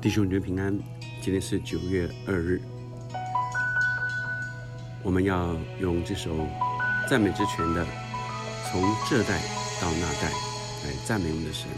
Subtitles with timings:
[0.00, 0.72] 弟兄姐妹平安，
[1.20, 2.62] 今天是九月二日，
[5.02, 6.46] 我们要用这首
[7.10, 7.84] 赞美之泉的
[8.70, 8.80] 《从
[9.10, 9.40] 这代
[9.80, 10.28] 到那代》
[10.84, 11.68] 来赞美我们的神。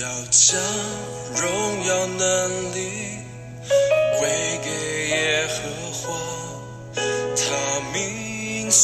[0.00, 0.60] 要将
[1.40, 2.80] 荣耀能力
[4.18, 4.28] 归
[4.64, 4.99] 给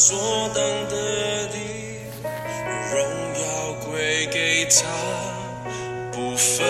[0.08, 0.16] 所
[0.54, 0.94] 当得
[1.48, 1.56] 的
[2.92, 3.02] 荣
[3.42, 3.44] 耀
[3.84, 4.84] 归给他，
[6.12, 6.64] 不分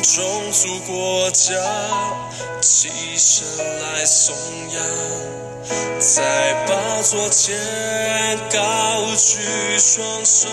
[0.00, 1.50] 种族国家，
[2.60, 3.44] 起身
[3.80, 4.36] 来颂
[4.70, 4.80] 扬，
[5.98, 7.58] 在宝座前
[8.52, 9.40] 高举
[9.76, 10.46] 双手。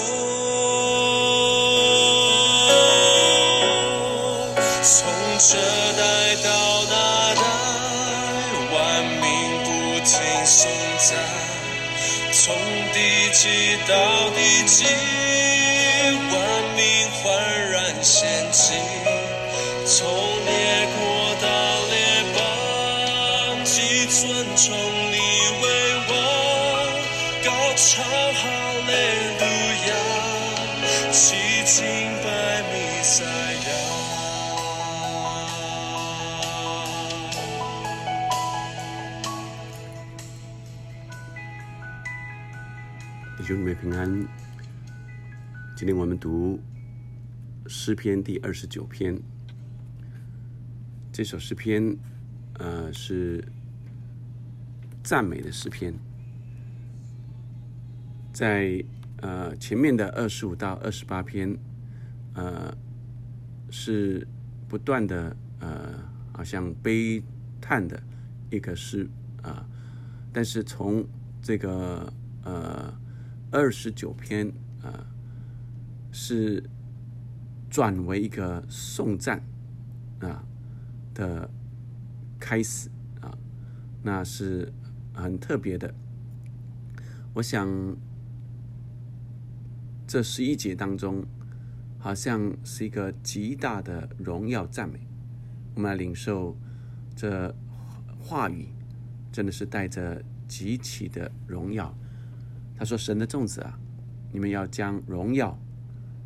[14.80, 14.86] 到地极，
[16.32, 16.36] 万
[16.76, 16.80] 民
[17.12, 17.20] 焕
[17.72, 18.76] 然献祭；
[19.86, 20.08] 从
[20.46, 21.00] 列国
[21.42, 21.46] 到
[21.90, 21.94] 列
[22.34, 22.38] 邦，
[23.66, 24.22] 既尊
[24.56, 24.68] 崇
[25.12, 25.18] 你
[25.62, 25.64] 为
[26.08, 26.12] 王，
[27.44, 28.42] 高唱哈
[28.88, 28.92] 利
[29.40, 29.44] 路
[29.88, 29.92] 亚，
[31.12, 31.18] 齐
[31.66, 31.76] 敬
[32.24, 32.28] 拜
[32.72, 33.68] 弥赛亚。
[43.38, 44.39] 弟兄姊妹平安。
[45.80, 46.60] 今天我们读
[47.66, 49.18] 诗篇第二十九篇。
[51.10, 51.96] 这首诗篇，
[52.56, 53.42] 呃，是
[55.02, 55.94] 赞美的诗篇。
[58.34, 58.84] 在
[59.22, 61.58] 呃前面的二十五到二十八篇，
[62.34, 62.78] 呃，
[63.70, 64.28] 是
[64.68, 65.98] 不断的呃，
[66.34, 67.24] 好像悲
[67.62, 68.04] 叹的
[68.50, 69.10] 一个诗
[69.44, 69.66] 啊、
[70.34, 71.08] 但是从
[71.42, 72.12] 这个
[72.44, 72.94] 呃
[73.50, 74.46] 二十九篇
[74.84, 75.08] 啊、
[76.12, 76.64] 是
[77.70, 79.44] 转为一个颂赞
[80.20, 80.44] 啊
[81.14, 81.50] 的
[82.40, 82.90] 开始
[83.22, 83.38] 啊，
[84.02, 84.72] 那是
[85.14, 85.94] 很特别的。
[87.36, 87.68] 我想
[90.08, 91.24] 这十一节当中，
[92.00, 95.00] 好像是一个极大的荣耀赞美。
[95.76, 96.58] 我们来领受
[97.16, 97.56] 这
[98.20, 98.70] 话语，
[99.32, 101.96] 真的是带着极其的荣耀。
[102.76, 103.80] 他说：“神的众子啊，
[104.32, 105.58] 你们要将荣耀、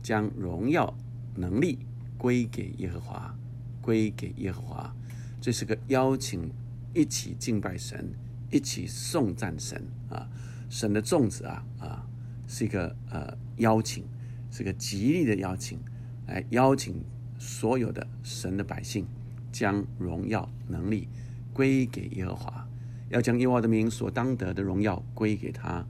[0.04, 0.94] 将荣耀
[1.36, 1.80] 能力
[2.18, 3.36] 归给耶和华，
[3.82, 4.94] 归给耶和华。”
[5.42, 6.52] 这是个邀请，
[6.94, 8.14] 一起敬拜神，
[8.52, 10.30] 一起颂赞神啊！
[10.70, 12.08] 神的众子啊啊，
[12.48, 14.06] 是一个呃邀请，
[14.50, 15.80] 是个极力的邀请，
[16.28, 17.04] 来邀请
[17.38, 19.06] 所有的神的百姓，
[19.52, 21.10] 将荣耀能力
[21.52, 22.68] 归给耶和华，
[23.10, 25.86] 要将耶和华的名所当得的荣耀归给他，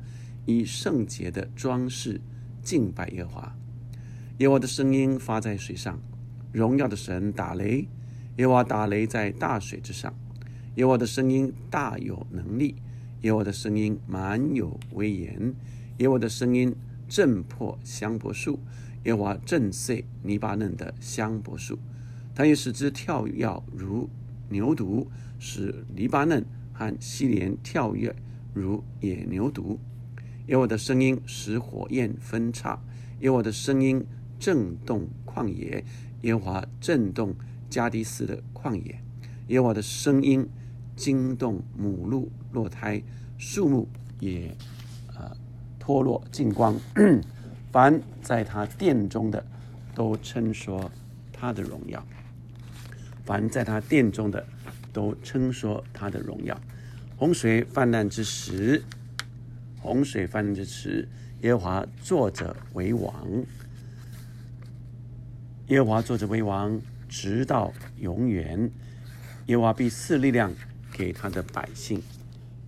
[0.45, 2.19] 以圣洁的装饰
[2.63, 3.55] 敬拜耶和华。
[4.39, 5.99] 耶和的声音发在水上，
[6.51, 7.87] 荣耀的神打雷，
[8.37, 10.11] 耶和打雷在大水之上。
[10.75, 12.75] 耶和的声音大有能力，
[13.21, 15.53] 耶和的声音满有威严，
[15.99, 16.75] 耶和的声音
[17.07, 18.59] 震破香柏树，
[19.03, 21.77] 耶和震碎黎巴嫩的香柏树，
[22.33, 24.09] 他也使之跳跃如
[24.49, 25.05] 牛犊，
[25.37, 26.43] 使黎巴嫩
[26.73, 28.15] 和西连跳跃
[28.51, 29.77] 如野牛犊。
[30.47, 32.81] 耶和的声音使火焰分叉，
[33.19, 34.03] 耶和的声音
[34.43, 35.81] 震动旷野，
[36.23, 37.33] 耶和华震动
[37.69, 38.99] 加迪斯的旷野，
[39.47, 40.45] 耶和华的声音
[40.97, 43.01] 惊动母鹿落胎，
[43.37, 43.87] 树木
[44.19, 44.53] 也
[45.15, 45.31] 呃
[45.79, 46.77] 脱落尽光，
[47.71, 49.45] 凡在他殿中的
[49.95, 50.91] 都称说
[51.31, 52.05] 他的荣耀，
[53.23, 54.45] 凡在他殿中的
[54.91, 56.59] 都称说他的荣耀。
[57.15, 58.83] 洪水泛滥之时，
[59.79, 61.07] 洪水泛滥之时，
[61.43, 63.45] 耶和华坐着为王。
[65.67, 68.69] 耶和华坐着为王，直到永远。
[69.47, 70.53] 耶和华必赐力量
[70.91, 72.01] 给他的百姓，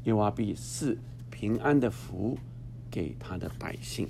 [0.06, 0.98] 耶和华必赐
[1.30, 2.38] 平安的福
[2.90, 4.08] 给他的百姓。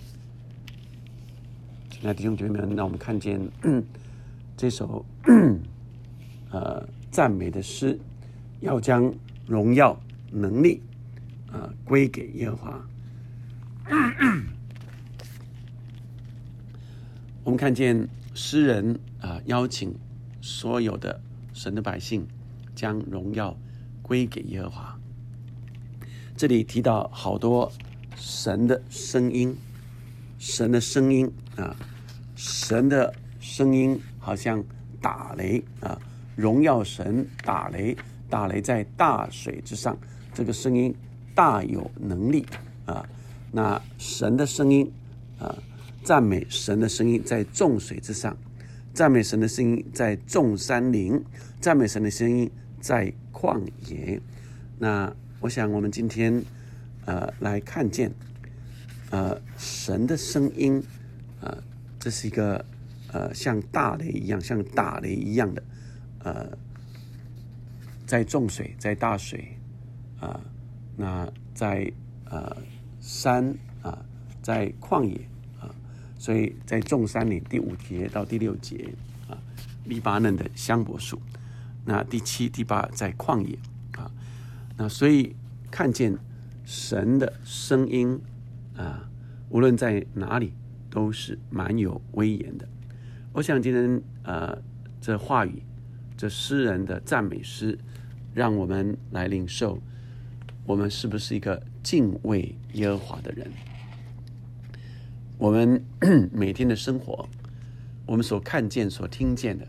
[1.89, 3.39] 亲爱的弟兄姐妹们，让我们看见
[4.57, 5.05] 这首
[6.51, 7.99] 呃赞美的诗，
[8.61, 9.13] 要将
[9.47, 9.99] 荣耀
[10.31, 10.81] 能力
[11.51, 12.87] 啊、归给耶和华。
[17.43, 19.95] 我们看见诗人啊、邀请
[20.41, 21.21] 所有的
[21.53, 22.27] 神的百姓
[22.75, 23.57] 将荣耀
[24.01, 24.99] 归给耶和华。
[26.35, 27.71] 这里提到好多
[28.17, 29.55] 神的声音，
[30.37, 31.73] 神的声音啊，
[32.35, 34.61] 神的声音好像
[35.01, 35.97] 打雷啊，
[36.35, 37.95] 荣耀神打雷
[38.29, 39.97] 打雷在大水之上，
[40.33, 40.93] 这个声音
[41.33, 42.45] 大有能力
[42.85, 43.07] 啊。
[43.53, 44.91] 那神的声音
[45.39, 45.55] 啊，
[46.05, 48.37] 赞美神的声音在众水之上，
[48.93, 51.19] 赞美神的声音在众山林，
[51.59, 52.49] 赞美神的声音
[52.79, 54.21] 在旷野。
[54.77, 56.43] 那我想我们今天
[57.05, 58.13] 呃来看见
[59.09, 60.83] 呃神的声音
[61.41, 61.57] 呃，
[61.99, 62.63] 这是一个
[63.11, 65.63] 呃像大雷一样，像打雷一样的
[66.19, 66.57] 呃。
[68.07, 69.57] 在众水，在大水，
[70.19, 70.39] 啊，
[70.95, 71.91] 那在
[72.25, 72.55] 呃
[73.01, 74.05] 山啊，
[74.43, 75.19] 在旷野，
[76.25, 78.89] 所以在众山里第五节到第六节
[79.29, 79.37] 啊，
[79.83, 81.21] 黎巴嫩的香柏树，
[81.85, 83.55] 那第七、第八在旷野
[83.91, 84.09] 啊，
[84.75, 85.35] 那所以
[85.69, 86.17] 看见
[86.65, 88.19] 神的声音
[88.75, 89.07] 啊，
[89.49, 90.51] 无论在哪里
[90.89, 92.67] 都是蛮有威严的。
[93.31, 94.57] 我想今天呃，
[94.99, 95.61] 这话语，
[96.17, 97.77] 这诗人的赞美诗。
[98.33, 99.79] 让我们来领受，
[100.65, 103.47] 我们是不是一个敬畏耶和华的人？
[105.37, 105.83] 我们
[106.31, 107.27] 每天的生活，
[108.05, 109.67] 我们所看见、所听见的，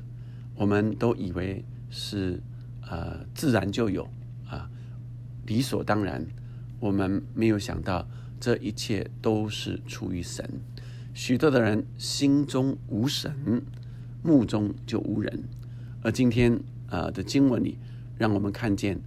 [0.55, 2.41] 我们都以为是
[2.89, 4.09] 呃自然就有
[4.49, 4.71] 啊，
[5.47, 6.25] 理所当然。
[6.79, 8.07] 我们没有想到，
[8.39, 10.49] 这一切都是出于神。
[11.15, 13.63] 许多的人心中无神，
[14.23, 15.45] 目中就无人。
[16.03, 17.79] 而今天啊的经文里。
[18.19, 18.99] 让我们看见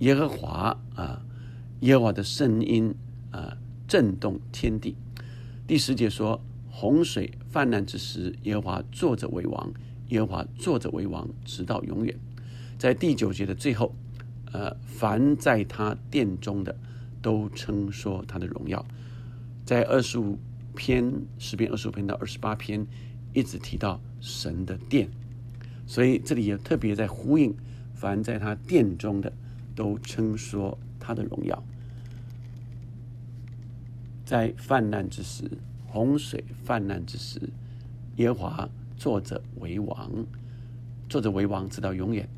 [0.00, 1.22] 耶和华啊，
[1.78, 2.92] 耶和华的声音
[3.30, 3.56] 啊，
[3.86, 4.96] 震动天地。
[5.68, 9.70] 第十节说：洪水泛滥之时，耶和华坐着为王，
[10.08, 12.18] 耶和华坐着为王，直到永远。
[12.78, 13.94] 在第九节的最后，
[14.50, 16.74] 呃，凡在他殿中的，
[17.20, 18.82] 都称说他的荣耀。
[19.66, 20.38] 在二十五
[20.74, 22.86] 篇诗篇二十五篇到二十八篇，
[23.34, 25.10] 一直提到神的殿，
[25.86, 27.54] 所以这里也特别在呼应。
[27.92, 29.30] 凡在他殿中的，
[29.74, 31.62] 都称说他的荣耀。
[34.28, 35.50] 在泛滥之时，
[35.86, 37.40] 洪水泛滥之时，
[38.16, 40.12] 耶和华坐着为王，
[41.08, 42.28] 坐着为王直到永远。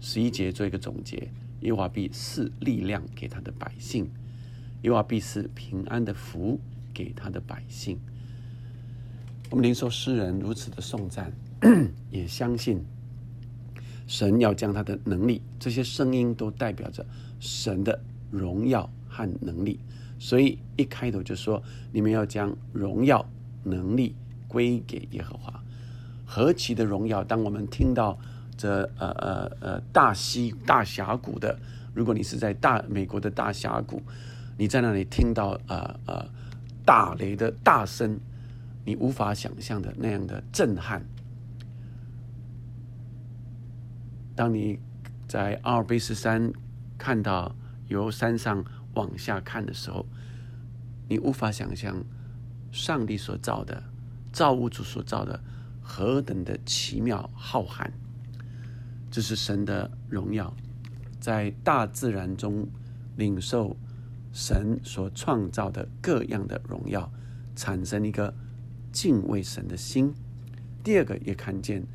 [0.00, 1.28] 十一节做一个总结：
[1.62, 4.08] 耶和华必赐力量给他的百姓，
[4.82, 6.60] 耶和华必赐平安的福
[6.94, 7.98] 给他的百姓。
[9.50, 11.32] 我们灵受诗人如此的颂赞，
[12.12, 12.80] 也相信。
[14.06, 17.04] 神要将他的能力，这些声音都代表着
[17.40, 19.80] 神的荣耀和能力，
[20.20, 23.26] 所以一开头就说：你们要将荣耀
[23.64, 24.14] 能力
[24.46, 25.60] 归给耶和华。
[26.26, 27.24] 何其的荣耀！
[27.24, 28.16] 当我们听到
[28.56, 31.58] 这呃呃呃大溪大峡谷的，
[31.92, 34.00] 如果你是在大美国的大峡谷，
[34.56, 36.28] 你在那里听到呃呃
[36.84, 38.20] 大雷的大声，
[38.84, 41.02] 你无法想象的那样的震撼。
[44.36, 44.78] 当你
[45.26, 46.52] 在阿尔卑斯山
[46.96, 47.56] 看到
[47.88, 48.64] 由山上
[48.94, 50.06] 往下看的时候，
[51.08, 52.04] 你无法想象
[52.70, 53.82] 上帝所造的
[54.32, 55.42] 造物主所造的
[55.80, 57.90] 何等的奇妙浩瀚。
[59.10, 60.54] 这是神的荣耀，
[61.20, 62.68] 在大自然中
[63.16, 63.76] 领受
[64.32, 67.12] 神所创造的各样的荣耀，
[67.56, 68.32] 产生一个
[68.92, 70.14] 敬畏神的心。
[70.82, 71.86] 第二个也看见。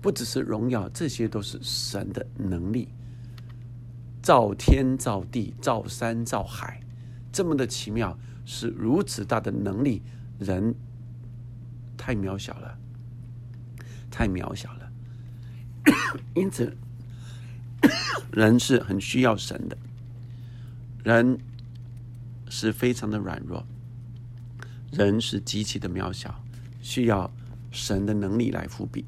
[0.00, 2.88] 不只是荣耀，这些都是神的能力。
[4.22, 6.80] 造天造地造山造海，
[7.32, 10.00] 这么的奇妙，是如此大的能力，
[10.38, 10.74] 人
[11.96, 12.78] 太渺小了，
[14.10, 14.92] 太渺小了。
[16.34, 16.76] 因此，
[18.32, 19.76] 人是很需要神的，
[21.02, 21.38] 人
[22.48, 23.66] 是非常的软弱，
[24.92, 26.44] 人是极其的渺小，
[26.80, 27.28] 需要
[27.72, 29.04] 神的能力来复辟。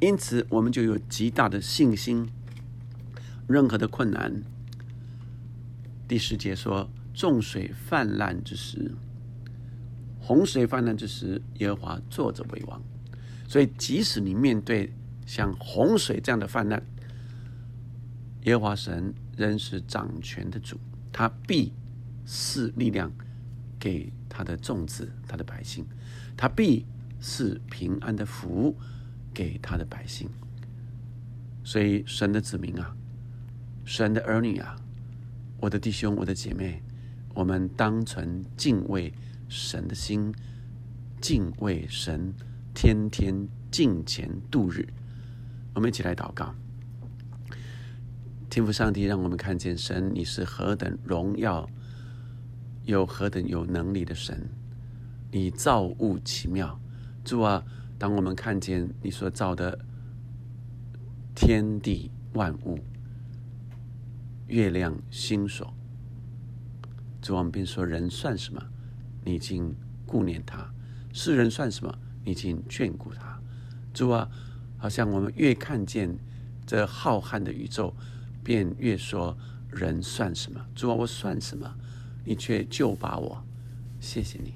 [0.00, 2.30] 因此，我们就有极大的信心。
[3.46, 4.42] 任何的困难，
[6.14, 8.94] 第十节说：“众水泛滥之时，
[10.20, 12.80] 洪水泛滥之时，耶和华坐着为王。”
[13.50, 14.92] 所以，即使你面对
[15.26, 16.80] 像洪水这样的泛滥，
[18.44, 20.78] 耶和华神仍是掌权的主，
[21.12, 21.72] 他必
[22.24, 23.10] 赐力量
[23.76, 25.84] 给他的众子、他的百姓，
[26.36, 26.86] 他必
[27.18, 28.76] 赐平安的福。
[29.34, 30.30] 给他的百姓，
[31.64, 32.94] 所以神的子民啊，
[33.84, 34.76] 神的儿女啊，
[35.64, 36.82] 我的弟兄，我的姐妹，
[37.32, 39.10] 我们当存敬畏
[39.48, 40.30] 神的心，
[41.22, 42.34] 敬畏神，
[42.74, 44.86] 天天敬虔度日。
[45.72, 46.54] 我们一起来祷告，
[48.50, 51.66] 天父上帝，让我们看见神，你是何等荣耀，
[52.84, 54.46] 有何等有能力的神，
[55.32, 56.78] 你造物奇妙，
[57.24, 57.64] 主啊。
[57.96, 59.78] 当我们看见你所造的
[61.34, 62.78] 天地万物，
[64.54, 65.74] 月亮星所。
[67.20, 68.62] 主，我们便说人算什么？
[69.24, 69.74] 你已经
[70.06, 70.70] 顾念他；
[71.12, 71.92] 世人算什么？
[72.24, 73.36] 你已经眷顾他。
[73.92, 74.30] 主啊，
[74.78, 76.16] 好像我们越看见
[76.64, 77.92] 这浩瀚的宇宙，
[78.44, 79.36] 便越说
[79.72, 80.64] 人算什么？
[80.72, 81.74] 主啊，我算什么？
[82.24, 83.44] 你却救把我，
[83.98, 84.54] 谢谢你。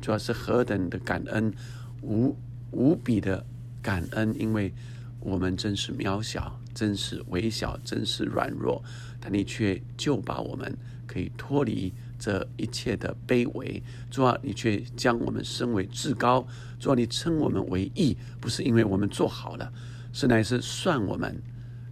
[0.00, 1.52] 主要是何等的感恩，
[2.00, 2.36] 无
[2.70, 3.44] 无比的
[3.82, 4.72] 感恩，因为
[5.18, 8.84] 我们真是渺小，真是微小，真是软弱，
[9.18, 10.76] 但你却就把我们。
[11.06, 16.46] 可以脱离这一切的卑微，主啊，你却将我们升为至高。
[16.78, 19.72] 主啊，你称我们为义，不是因为我们做好了，
[20.12, 21.40] 是乃是算我们。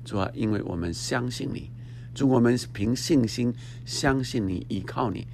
[0.05, 1.71] 主啊，因为我们相信你，
[2.13, 3.55] 主，我们凭信心
[3.87, 5.27] 相信你，依靠你，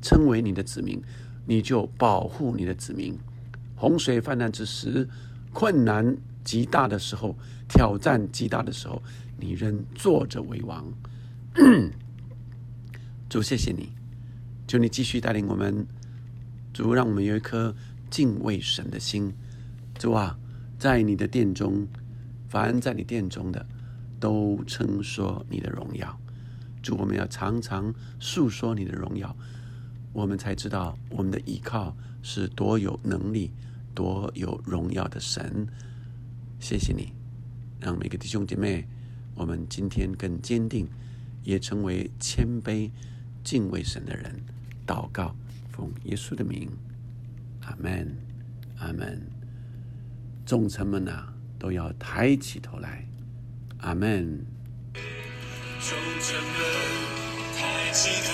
[0.00, 1.02] 称为你的子民，
[1.46, 3.18] 你就保护你的子民。
[3.74, 5.08] 洪水泛滥之时，
[5.52, 7.34] 困难极大的时候，
[7.68, 9.02] 挑战极大的时候，
[9.38, 10.84] 你仍坐着为王。
[13.28, 13.88] 主，谢谢你，
[14.68, 15.86] 求你继续带领我们。
[16.72, 17.74] 主，让我们有一颗
[18.10, 19.32] 敬畏神的心。
[19.98, 20.38] 主啊，
[20.78, 21.86] 在你的殿中，
[22.48, 23.66] 凡在你殿中的，
[24.20, 26.18] 都称说你的荣耀。
[26.82, 29.34] 主，我们要常常诉说你的荣耀，
[30.12, 33.50] 我们才知道我们的依靠是多有能力、
[33.94, 35.66] 多有荣耀的神。
[36.64, 37.12] 谢谢你，
[37.78, 38.86] 让每个弟兄姐妹，
[39.34, 40.88] 我们今天更坚定，
[41.42, 42.90] 也成为谦卑。
[43.44, 44.42] 敬畏神的人，
[44.86, 45.36] 祷告，
[45.70, 46.70] 奉耶稣的名，
[47.60, 48.16] 阿门，
[48.78, 49.20] 阿门。
[50.46, 51.26] 众臣们呐，
[51.58, 53.06] 都要抬起头来，
[53.80, 54.42] 阿门。
[54.94, 56.54] 众臣们
[57.58, 58.32] 抬起头，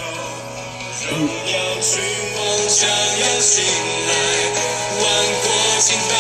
[1.11, 1.99] 荣耀君
[2.37, 2.87] 王将
[3.19, 3.59] 要醒
[4.07, 4.15] 来，
[5.03, 5.03] 万
[5.43, 6.15] 国敬拜，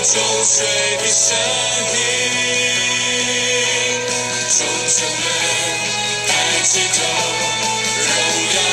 [0.00, 0.64] 如众水
[0.96, 1.36] 的声
[1.92, 1.98] 音。
[4.48, 5.26] 众臣们
[6.26, 6.28] 抬
[6.64, 6.98] 起头。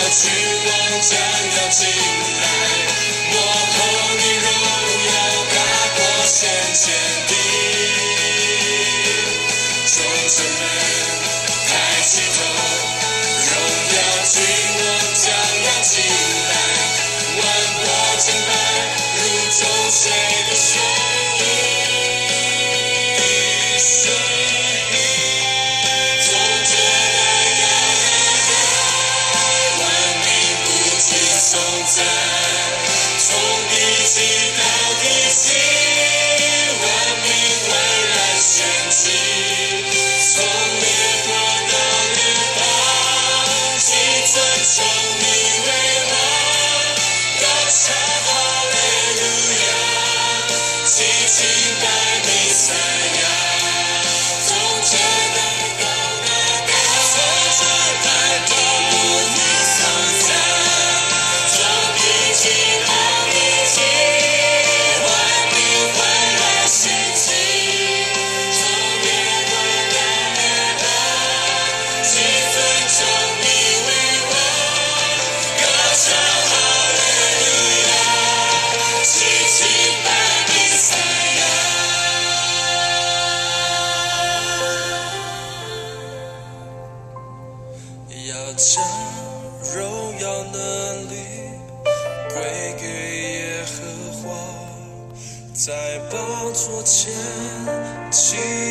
[0.09, 2.47] 君王将要进来，
[3.29, 3.35] 我
[3.73, 3.75] 和
[4.15, 4.47] 你荣
[5.05, 5.11] 耀
[5.51, 5.55] 大
[5.95, 6.39] 过先
[6.73, 6.85] 前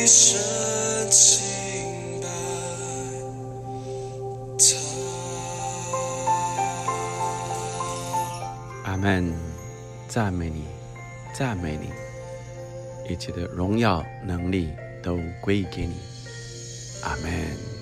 [0.07, 2.27] 起身敬拜
[8.85, 9.33] 阿门，
[10.07, 10.63] 赞美你，
[11.33, 11.91] 赞美你，
[13.11, 14.69] 一切的荣耀能力
[15.03, 15.97] 都归给你。
[17.03, 17.76] 阿门。